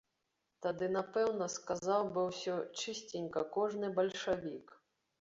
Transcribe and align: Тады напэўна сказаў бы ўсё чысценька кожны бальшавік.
Тады 0.65 0.87
напэўна 0.97 1.47
сказаў 1.57 2.09
бы 2.17 2.21
ўсё 2.31 2.57
чысценька 2.79 3.47
кожны 3.61 3.97
бальшавік. 4.01 4.79